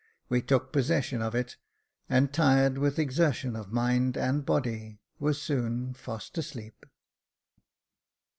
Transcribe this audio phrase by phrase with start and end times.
[0.29, 1.57] We took possession of it,
[2.09, 6.87] and tired with exertion of mind and body, were soon fast asleep.